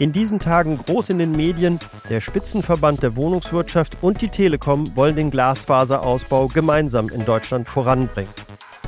[0.00, 1.78] In diesen Tagen groß in den Medien,
[2.08, 8.30] der Spitzenverband der Wohnungswirtschaft und die Telekom wollen den Glasfaserausbau gemeinsam in Deutschland voranbringen.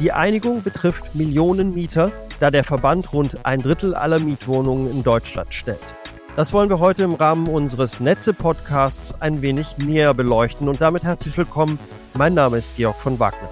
[0.01, 5.52] Die Einigung betrifft Millionen Mieter, da der Verband rund ein Drittel aller Mietwohnungen in Deutschland
[5.52, 5.95] stellt.
[6.34, 11.36] Das wollen wir heute im Rahmen unseres Netze-Podcasts ein wenig näher beleuchten und damit herzlich
[11.36, 11.79] willkommen.
[12.14, 13.50] Mein Name ist Georg von Wagner.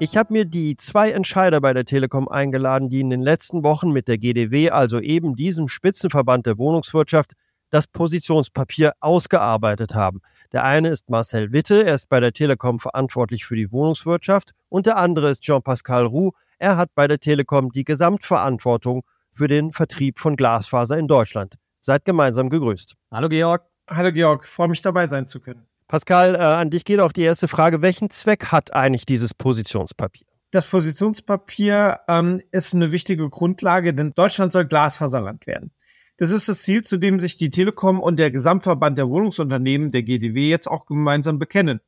[0.00, 3.90] Ich habe mir die zwei Entscheider bei der Telekom eingeladen, die in den letzten Wochen
[3.90, 7.32] mit der GDW, also eben diesem Spitzenverband der Wohnungswirtschaft,
[7.70, 10.20] das Positionspapier ausgearbeitet haben.
[10.52, 14.86] Der eine ist Marcel Witte, er ist bei der Telekom verantwortlich für die Wohnungswirtschaft und
[14.86, 20.20] der andere ist Jean-Pascal Roux, er hat bei der Telekom die Gesamtverantwortung für den Vertrieb
[20.20, 21.56] von Glasfaser in Deutschland.
[21.80, 22.94] Seid gemeinsam gegrüßt.
[23.10, 23.64] Hallo Georg.
[23.90, 25.67] Hallo Georg, freue mich dabei sein zu können.
[25.88, 27.80] Pascal, äh, an dich geht auch die erste Frage.
[27.80, 30.26] Welchen Zweck hat eigentlich dieses Positionspapier?
[30.50, 35.72] Das Positionspapier ähm, ist eine wichtige Grundlage, denn Deutschland soll Glasfaserland werden.
[36.18, 40.02] Das ist das Ziel, zu dem sich die Telekom und der Gesamtverband der Wohnungsunternehmen, der
[40.02, 41.80] GDW, jetzt auch gemeinsam bekennen.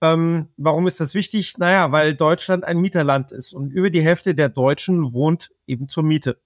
[0.00, 1.56] Ähm, warum ist das wichtig?
[1.58, 6.02] Naja, weil Deutschland ein Mieterland ist und über die Hälfte der Deutschen wohnt eben zur
[6.02, 6.40] Miete.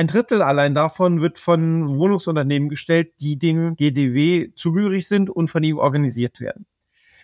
[0.00, 5.62] Ein Drittel allein davon wird von Wohnungsunternehmen gestellt, die dem GDW zugehörig sind und von
[5.62, 6.64] ihm organisiert werden.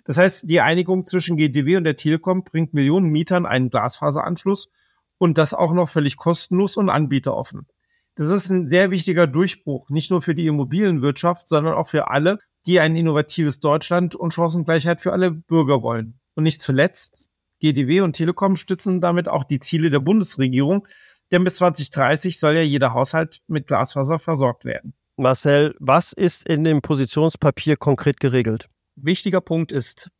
[0.04, 4.68] Das heißt, die Einigung zwischen GDW und der Telekom bringt Millionen Mietern einen Glasfaseranschluss
[5.16, 7.66] und das auch noch völlig kostenlos und anbieteroffen.
[8.14, 12.40] Das ist ein sehr wichtiger Durchbruch, nicht nur für die Immobilienwirtschaft, sondern auch für alle,
[12.66, 16.20] die ein innovatives Deutschland und Chancengleichheit für alle Bürger wollen.
[16.34, 20.86] Und nicht zuletzt, GDW und Telekom stützen damit auch die Ziele der Bundesregierung,
[21.32, 24.94] denn bis 2030 soll ja jeder Haushalt mit Glasfaser versorgt werden.
[25.16, 28.68] Marcel, was ist in dem Positionspapier konkret geregelt?
[28.96, 30.10] Wichtiger Punkt ist,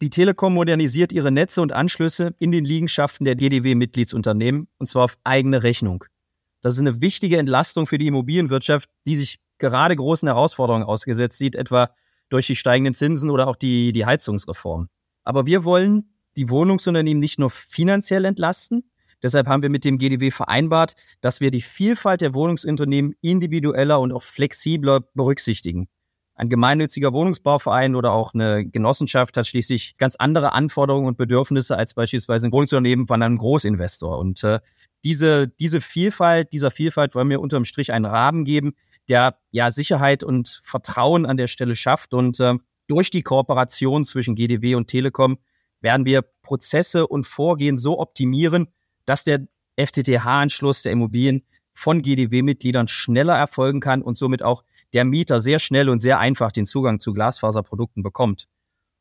[0.00, 5.18] die Telekom modernisiert ihre Netze und Anschlüsse in den Liegenschaften der DDW-Mitgliedsunternehmen und zwar auf
[5.24, 6.04] eigene Rechnung.
[6.62, 11.54] Das ist eine wichtige Entlastung für die Immobilienwirtschaft, die sich gerade großen Herausforderungen ausgesetzt sieht,
[11.54, 11.90] etwa
[12.28, 14.88] durch die steigenden Zinsen oder auch die, die Heizungsreform.
[15.24, 18.89] Aber wir wollen die Wohnungsunternehmen nicht nur finanziell entlasten,
[19.22, 24.12] Deshalb haben wir mit dem GDW vereinbart, dass wir die Vielfalt der Wohnungsunternehmen individueller und
[24.12, 25.88] auch flexibler berücksichtigen.
[26.40, 31.92] Ein gemeinnütziger Wohnungsbauverein oder auch eine Genossenschaft hat schließlich ganz andere Anforderungen und Bedürfnisse als
[31.92, 34.18] beispielsweise ein Wohnungsunternehmen von einem Großinvestor.
[34.18, 34.60] Und äh,
[35.04, 38.72] diese, diese Vielfalt, dieser Vielfalt wollen wir unterm Strich einen Rahmen geben,
[39.10, 42.14] der ja Sicherheit und Vertrauen an der Stelle schafft.
[42.14, 42.54] Und äh,
[42.86, 45.36] durch die Kooperation zwischen GDW und Telekom
[45.82, 48.68] werden wir Prozesse und Vorgehen so optimieren,
[49.10, 49.40] dass der
[49.76, 54.62] FTTH-Anschluss der Immobilien von GDW-Mitgliedern schneller erfolgen kann und somit auch
[54.92, 58.46] der Mieter sehr schnell und sehr einfach den Zugang zu Glasfaserprodukten bekommt.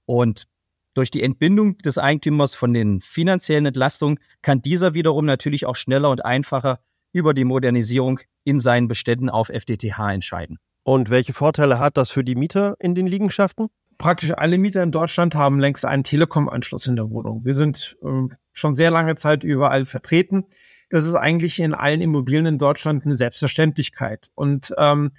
[0.08, 0.48] Und
[0.96, 6.10] durch die Entbindung des Eigentümers von den finanziellen Entlastungen kann dieser wiederum natürlich auch schneller
[6.10, 6.80] und einfacher
[7.14, 10.58] über die Modernisierung in seinen Beständen auf FTTH entscheiden.
[10.82, 13.68] Und welche Vorteile hat das für die Mieter in den Liegenschaften?
[14.00, 17.44] Praktisch alle Mieter in Deutschland haben längst einen Telekom-Anschluss in der Wohnung.
[17.44, 20.46] Wir sind äh, schon sehr lange Zeit überall vertreten.
[20.90, 24.32] Das ist eigentlich in allen Immobilien in Deutschland eine Selbstverständlichkeit.
[24.36, 25.12] Und ähm,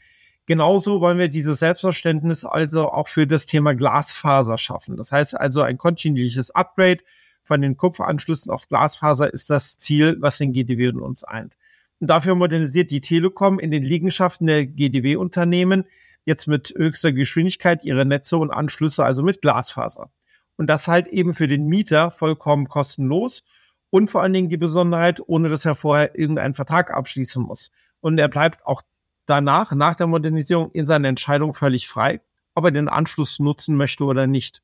[0.47, 4.97] genauso wollen wir dieses Selbstverständnis also auch für das Thema Glasfaser schaffen.
[4.97, 7.01] Das heißt also ein kontinuierliches Upgrade
[7.43, 11.55] von den Kupferanschlüssen auf Glasfaser ist das Ziel, was den GDW und uns eint.
[11.99, 15.85] Und dafür modernisiert die Telekom in den Liegenschaften der GDW-Unternehmen
[16.31, 20.11] jetzt mit höchster Geschwindigkeit ihre Netze und Anschlüsse, also mit Glasfaser.
[20.57, 23.43] Und das halt eben für den Mieter vollkommen kostenlos
[23.91, 27.71] und vor allen Dingen die Besonderheit, ohne dass er vorher irgendeinen Vertrag abschließen muss.
[28.01, 28.83] Und er bleibt auch
[29.27, 32.21] danach, nach der Modernisierung, in seiner Entscheidung völlig frei,
[32.55, 34.63] ob er den Anschluss nutzen möchte oder nicht.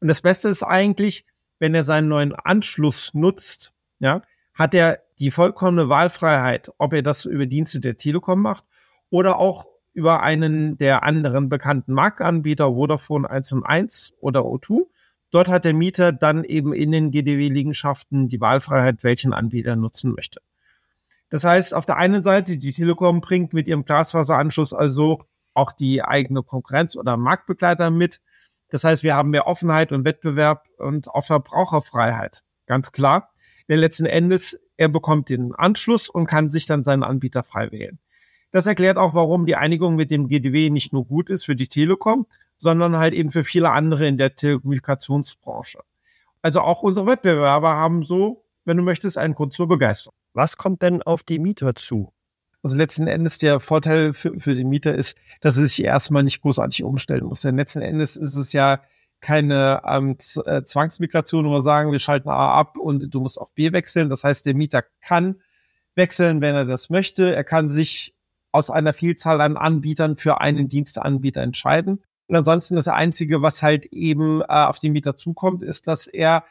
[0.00, 1.24] Und das Beste ist eigentlich,
[1.58, 4.20] wenn er seinen neuen Anschluss nutzt, ja,
[4.52, 8.64] hat er die vollkommene Wahlfreiheit, ob er das über Dienste der Telekom macht
[9.08, 9.66] oder auch
[9.96, 14.82] über einen der anderen bekannten Marktanbieter, Vodafone 1 und 1 oder O2.
[15.30, 20.12] Dort hat der Mieter dann eben in den GDW-Liegenschaften die Wahlfreiheit, welchen Anbieter er nutzen
[20.12, 20.42] möchte.
[21.30, 26.02] Das heißt, auf der einen Seite, die Telekom bringt mit ihrem Glasfaseranschluss also auch die
[26.02, 28.20] eigene Konkurrenz oder Marktbegleiter mit.
[28.68, 32.44] Das heißt, wir haben mehr Offenheit und Wettbewerb und auch Verbraucherfreiheit.
[32.66, 33.30] Ganz klar.
[33.70, 37.98] Denn letzten Endes, er bekommt den Anschluss und kann sich dann seinen Anbieter frei wählen.
[38.56, 41.68] Das erklärt auch, warum die Einigung mit dem GDW nicht nur gut ist für die
[41.68, 42.26] Telekom,
[42.56, 45.80] sondern halt eben für viele andere in der Telekommunikationsbranche.
[46.40, 50.16] Also auch unsere Wettbewerber haben so, wenn du möchtest, einen Grund zur Begeisterung.
[50.32, 52.14] Was kommt denn auf die Mieter zu?
[52.62, 56.40] Also letzten Endes der Vorteil für, für den Mieter ist, dass er sich erstmal nicht
[56.40, 57.42] großartig umstellen muss.
[57.42, 58.80] Denn letzten Endes ist es ja
[59.20, 60.16] keine ähm,
[60.46, 64.08] äh, Zwangsmigration, wo wir sagen, wir schalten A ab und du musst auf B wechseln.
[64.08, 65.42] Das heißt, der Mieter kann
[65.94, 67.36] wechseln, wenn er das möchte.
[67.36, 68.15] Er kann sich
[68.56, 72.02] aus einer Vielzahl an Anbietern für einen Diensteanbieter entscheiden.
[72.26, 76.42] Und ansonsten das Einzige, was halt eben äh, auf den Mieter zukommt, ist, dass er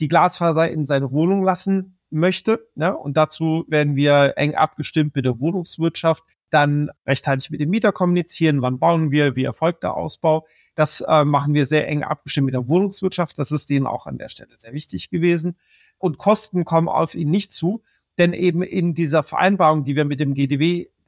[0.00, 2.66] die Glasfaser in seine Wohnung lassen möchte.
[2.76, 2.96] Ne?
[2.96, 8.62] Und dazu werden wir eng abgestimmt mit der Wohnungswirtschaft, dann rechtzeitig mit dem Mieter kommunizieren,
[8.62, 10.46] wann bauen wir, wie erfolgt der Ausbau.
[10.74, 13.38] Das äh, machen wir sehr eng abgestimmt mit der Wohnungswirtschaft.
[13.38, 15.56] Das ist denen auch an der Stelle sehr wichtig gewesen.
[15.98, 17.82] Und Kosten kommen auf ihn nicht zu,
[18.16, 20.32] denn eben in dieser Vereinbarung, die wir mit dem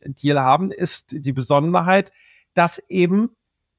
[0.02, 2.12] GDW-Deal haben, ist die Besonderheit,
[2.54, 3.30] dass eben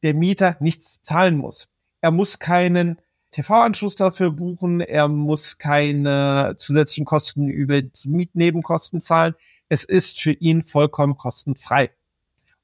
[0.01, 1.69] der Mieter nichts zahlen muss.
[2.01, 9.35] Er muss keinen TV-Anschluss dafür buchen, er muss keine zusätzlichen Kosten über die Mietnebenkosten zahlen.
[9.69, 11.91] Es ist für ihn vollkommen kostenfrei.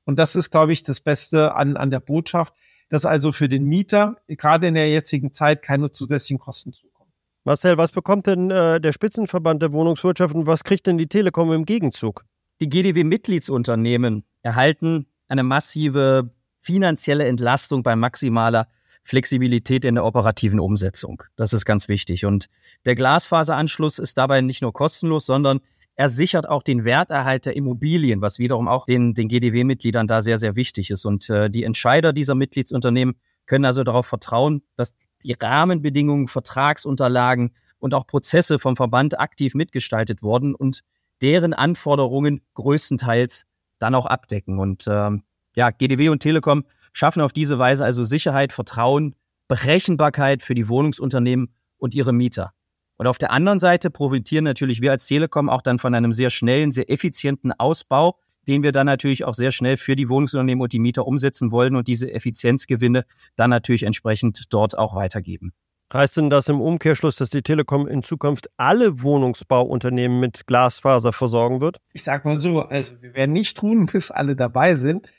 [0.06, 2.54] Und das ist, glaube ich, das Beste an, an der Botschaft,
[2.90, 7.12] dass also für den Mieter gerade in der jetzigen Zeit keine zusätzlichen Kosten zukommen.
[7.46, 11.52] Marcel, was bekommt denn äh, der Spitzenverband der Wohnungswirtschaft und was kriegt denn die Telekom
[11.54, 12.26] im Gegenzug?
[12.62, 18.68] Die GDW-Mitgliedsunternehmen erhalten eine massive finanzielle Entlastung bei maximaler
[19.04, 21.24] Flexibilität in der operativen Umsetzung.
[21.38, 22.26] Das ist ganz wichtig.
[22.26, 22.50] Und
[22.86, 25.62] der Glasfaseranschluss ist dabei nicht nur kostenlos, sondern
[25.96, 30.38] er sichert auch den Werterhalt der Immobilien, was wiederum auch den, den GDW-Mitgliedern da sehr,
[30.38, 31.06] sehr wichtig ist.
[31.06, 33.16] Und äh, die Entscheider dieser Mitgliedsunternehmen
[33.46, 40.22] können also darauf vertrauen, dass die Rahmenbedingungen, Vertragsunterlagen und auch Prozesse vom Verband aktiv mitgestaltet
[40.24, 40.84] wurden und
[41.21, 43.45] deren Anforderungen größtenteils
[43.77, 44.60] dann auch abdecken.
[44.60, 45.24] Und ähm,
[45.56, 46.63] ja, GDW und Telekom
[46.94, 49.16] schaffen auf diese Weise also Sicherheit, Vertrauen,
[49.48, 52.51] Berechenbarkeit für die Wohnungsunternehmen und ihre Mieter.
[52.98, 56.30] Und auf der anderen Seite profitieren natürlich wir als Telekom auch dann von einem sehr
[56.30, 60.74] schnellen, sehr effizienten Ausbau, den wir dann natürlich auch sehr schnell für die Wohnungsunternehmen und
[60.74, 63.06] die Mieter umsetzen wollen und diese Effizienzgewinne
[63.36, 65.54] dann natürlich entsprechend dort auch weitergeben.
[65.91, 71.62] Heißt denn das im Umkehrschluss, dass die Telekom in Zukunft alle Wohnungsbauunternehmen mit Glasfaser versorgen
[71.62, 71.77] wird?
[71.94, 75.09] Ich sag mal so, also wir werden nicht tun, bis alle dabei sind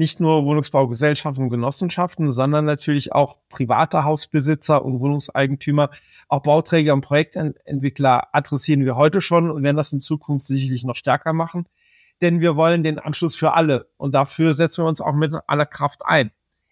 [0.00, 5.90] nicht nur Wohnungsbaugesellschaften und Genossenschaften, sondern natürlich auch private Hausbesitzer und Wohnungseigentümer,
[6.26, 10.96] auch Bauträger und Projektentwickler adressieren wir heute schon und werden das in Zukunft sicherlich noch
[10.96, 11.66] stärker machen.
[12.22, 15.66] Denn wir wollen den Anschluss für alle und dafür setzen wir uns auch mit aller
[15.66, 16.30] Kraft ein.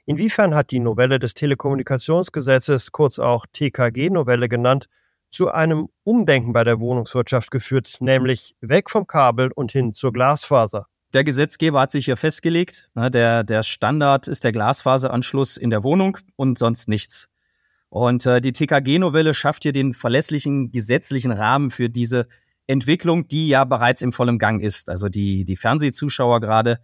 [0.09, 4.87] Inwiefern hat die Novelle des Telekommunikationsgesetzes, kurz auch TKG-Novelle genannt,
[5.31, 10.87] zu einem Umdenken bei der Wohnungswirtschaft geführt, nämlich weg vom Kabel und hin zur Glasfaser?
[11.13, 15.83] Der Gesetzgeber hat sich hier festgelegt, ne, der, der Standard ist der Glasfaseranschluss in der
[15.83, 17.29] Wohnung und sonst nichts.
[17.91, 22.29] Und äh, die TKG-Novelle schafft hier den verlässlichen gesetzlichen Rahmen für diese
[22.67, 24.89] Entwicklung, die ja bereits im vollen Gang ist.
[24.89, 26.79] Also die, die Fernsehzuschauer gerade,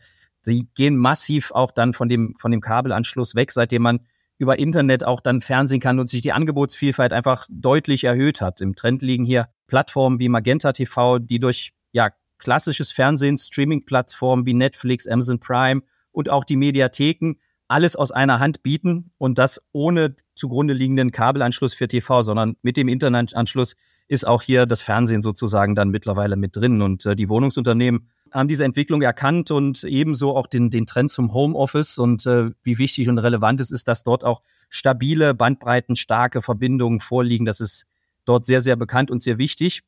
[0.47, 4.01] die gehen massiv auch dann von dem, von dem Kabelanschluss weg, seitdem man
[4.39, 8.61] über Internet auch dann Fernsehen kann und sich die Angebotsvielfalt einfach deutlich erhöht hat.
[8.61, 14.55] Im Trend liegen hier Plattformen wie Magenta TV, die durch ja, klassisches Fernsehen, Streaming-Plattformen wie
[14.55, 17.35] Netflix, Amazon Prime und auch die Mediatheken
[17.69, 22.77] alles aus einer Hand bieten und das ohne zugrunde liegenden Kabelanschluss für TV, sondern mit
[22.77, 23.75] dem Internetanschluss
[24.07, 26.83] ist auch hier das Fernsehen sozusagen dann mittlerweile mit drin.
[26.83, 31.33] Und äh, die Wohnungsunternehmen haben diese Entwicklung erkannt und ebenso auch den, den Trend zum
[31.33, 37.01] Homeoffice und äh, wie wichtig und relevant es ist, dass dort auch stabile, bandbreitenstarke Verbindungen
[37.01, 37.45] vorliegen.
[37.45, 37.85] Das ist
[38.25, 39.83] dort sehr, sehr bekannt und sehr wichtig.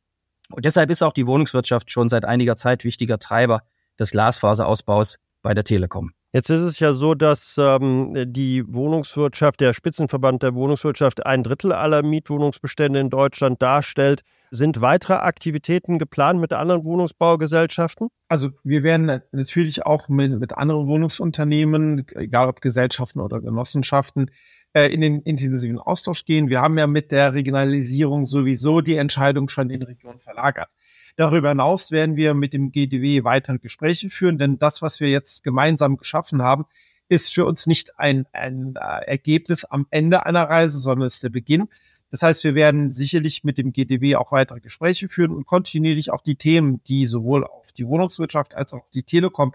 [0.51, 3.63] Und deshalb ist auch die Wohnungswirtschaft schon seit einiger Zeit wichtiger Treiber
[3.99, 6.13] des Glasfaserausbaus bei der Telekom.
[6.33, 11.73] Jetzt ist es ja so, dass ähm, die Wohnungswirtschaft, der Spitzenverband der Wohnungswirtschaft, ein Drittel
[11.73, 14.23] aller Mietwohnungsbestände in Deutschland darstellt.
[14.51, 18.09] Sind weitere Aktivitäten geplant mit anderen Wohnungsbaugesellschaften?
[18.29, 24.31] Also wir werden natürlich auch mit, mit anderen Wohnungsunternehmen, egal ob Gesellschaften oder Genossenschaften,
[24.73, 26.49] äh, in den intensiven Austausch gehen.
[26.49, 30.69] Wir haben ja mit der Regionalisierung sowieso die Entscheidung schon in Regionen verlagert.
[31.17, 35.43] Darüber hinaus werden wir mit dem GDW weitere Gespräche führen, denn das, was wir jetzt
[35.43, 36.67] gemeinsam geschaffen haben,
[37.09, 41.31] ist für uns nicht ein, ein äh, Ergebnis am Ende einer Reise, sondern ist der
[41.31, 41.69] Beginn.
[42.11, 46.23] Das heißt, wir werden sicherlich mit dem GDW auch weitere Gespräche führen und kontinuierlich auch
[46.23, 49.55] die Themen, die sowohl auf die Wohnungswirtschaft als auch auf die Telekom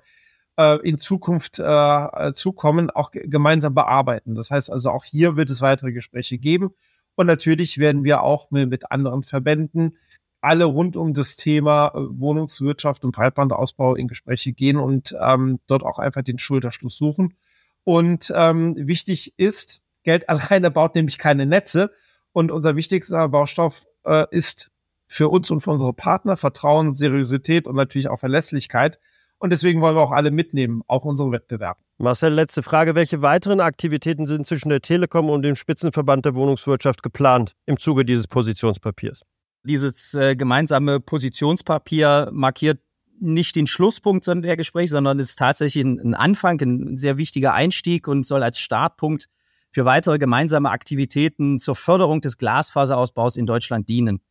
[0.58, 4.36] äh, in Zukunft äh, zukommen, auch gemeinsam bearbeiten.
[4.36, 6.72] Das heißt also, auch hier wird es weitere Gespräche geben.
[7.16, 9.98] Und natürlich werden wir auch mit, mit anderen Verbänden
[10.42, 15.84] alle rund um das Thema äh, Wohnungswirtschaft und Breitbandausbau in Gespräche gehen und ähm, dort
[15.84, 17.36] auch einfach den Schulterschluss suchen.
[17.84, 21.92] Und ähm, wichtig ist, Geld alleine baut nämlich keine Netze.
[22.34, 24.72] Und unser wichtigster Baustoff äh, ist
[25.06, 29.00] für uns und für unsere Partner Vertrauen, Seriosität und natürlich auch Verlässlichkeit.
[29.40, 31.78] Und deswegen wollen wir auch alle mitnehmen, auch unsere Wettbewerb.
[31.98, 32.96] Marcel, letzte Frage.
[32.96, 38.06] Welche weiteren Aktivitäten sind zwischen der Telekom und dem Spitzenverband der Wohnungswirtschaft geplant im Zuge
[38.06, 39.24] dieses Positionspapiers?
[39.64, 42.80] Dieses äh, gemeinsame Positionspapier markiert
[43.20, 48.08] nicht den Schlusspunkt der Gespräche, sondern ist tatsächlich ein, ein Anfang, ein sehr wichtiger Einstieg
[48.08, 49.28] und soll als Startpunkt
[49.72, 54.22] für weitere gemeinsame Aktivitäten zur Förderung des Glasfaserausbaus in Deutschland dienen.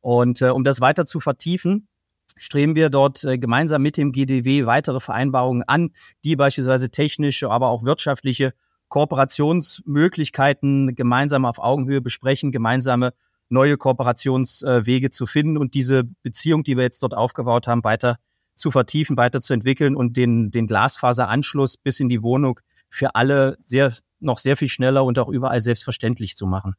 [0.00, 1.88] Und äh, um das weiter zu vertiefen,
[2.36, 5.90] streben wir dort äh, gemeinsam mit dem GDW weitere Vereinbarungen an,
[6.24, 8.52] die beispielsweise technische, aber auch wirtschaftliche
[8.88, 13.12] Kooperationsmöglichkeiten gemeinsam auf Augenhöhe besprechen, gemeinsame
[13.48, 18.16] neue Kooperationswege zu finden und diese Beziehung, die wir jetzt dort aufgebaut haben, weiter
[18.54, 22.60] zu vertiefen, weiter zu entwickeln und den, den Glasfaseranschluss bis in die Wohnung
[22.90, 26.74] für alle sehr, noch sehr viel schneller und auch überall selbstverständlich zu machen.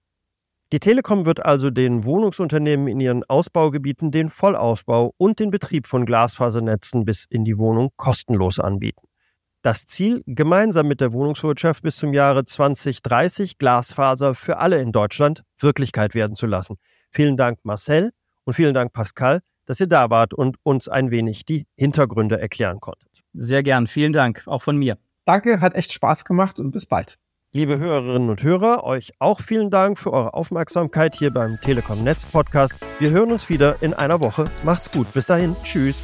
[0.71, 6.05] Die Telekom wird also den Wohnungsunternehmen in ihren Ausbaugebieten den Vollausbau und den Betrieb von
[6.05, 9.05] Glasfasernetzen bis in die Wohnung kostenlos anbieten.
[9.63, 15.43] Das Ziel, gemeinsam mit der Wohnungswirtschaft bis zum Jahre 2030 Glasfaser für alle in Deutschland
[15.59, 16.77] Wirklichkeit werden zu lassen.
[17.11, 18.11] Vielen Dank, Marcel,
[18.45, 22.79] und vielen Dank, Pascal, dass ihr da wart und uns ein wenig die Hintergründe erklären
[22.79, 23.21] konntet.
[23.33, 23.87] Sehr gern.
[23.87, 24.97] Vielen Dank, auch von mir.
[25.31, 27.17] Danke, hat echt Spaß gemacht und bis bald.
[27.53, 32.25] Liebe Hörerinnen und Hörer, euch auch vielen Dank für eure Aufmerksamkeit hier beim Telekom Netz
[32.25, 32.73] Podcast.
[32.99, 34.43] Wir hören uns wieder in einer Woche.
[34.65, 35.13] Macht's gut.
[35.13, 35.55] Bis dahin.
[35.63, 36.01] Tschüss.